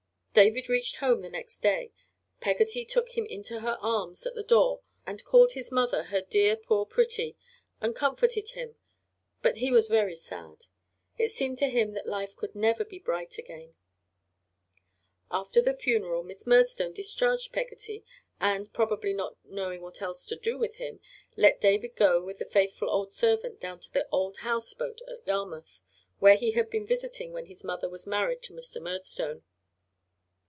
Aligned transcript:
David 0.33 0.69
reached 0.69 0.95
home 0.95 1.19
the 1.19 1.29
next 1.29 1.57
day. 1.57 1.91
Peggotty 2.39 2.85
took 2.85 3.17
him 3.17 3.25
into 3.25 3.59
her 3.59 3.77
arms 3.81 4.25
at 4.25 4.33
the 4.33 4.41
door 4.45 4.79
and 5.05 5.25
called 5.25 5.51
his 5.51 5.73
mother 5.73 6.03
her 6.03 6.21
"dear, 6.21 6.55
poor 6.55 6.85
pretty," 6.85 7.35
and 7.81 7.93
comforted 7.93 8.51
him, 8.51 8.77
but 9.41 9.57
he 9.57 9.71
was 9.71 9.89
very 9.89 10.15
sad. 10.15 10.67
It 11.17 11.31
seemed 11.31 11.57
to 11.57 11.69
him 11.69 11.91
that 11.95 12.05
life 12.07 12.33
could 12.37 12.55
never 12.55 12.85
be 12.85 12.97
bright 12.97 13.37
again. 13.37 13.75
After 15.29 15.61
the 15.61 15.73
funeral 15.73 16.23
Miss 16.23 16.47
Murdstone 16.47 16.93
discharged 16.93 17.51
Peggotty 17.51 18.05
and, 18.39 18.71
probably 18.71 19.11
not 19.11 19.35
knowing 19.43 19.81
what 19.81 20.01
else 20.01 20.25
to 20.27 20.37
do 20.37 20.57
with 20.57 20.77
him, 20.77 21.01
let 21.35 21.59
David 21.59 21.97
go 21.97 22.23
with 22.23 22.39
the 22.39 22.45
faithful 22.45 22.89
old 22.89 23.11
servant 23.11 23.59
down 23.59 23.81
to 23.81 23.91
the 23.91 24.07
old 24.13 24.37
house 24.37 24.73
boat 24.73 25.01
at 25.09 25.27
Yarmouth, 25.27 25.81
where 26.19 26.35
he 26.35 26.51
had 26.51 26.69
been 26.69 26.87
visiting 26.87 27.33
when 27.33 27.47
his 27.47 27.65
mother 27.65 27.89
was 27.89 28.07
married 28.07 28.41
to 28.43 28.53
Mr. 28.53 28.81
Murdstone. 28.81 29.43